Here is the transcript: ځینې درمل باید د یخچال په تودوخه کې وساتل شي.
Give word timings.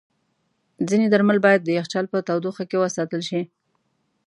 ځینې 0.89 1.05
درمل 1.09 1.37
باید 1.45 1.61
د 1.63 1.69
یخچال 1.79 2.05
په 2.13 2.17
تودوخه 2.27 2.63
کې 2.69 2.77
وساتل 2.79 3.21
شي. 3.29 3.41